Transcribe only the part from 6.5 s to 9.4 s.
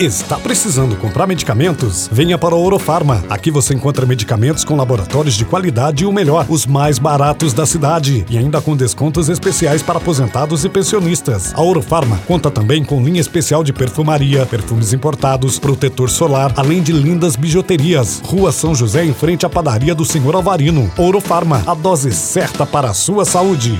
mais baratos da cidade. E ainda com descontos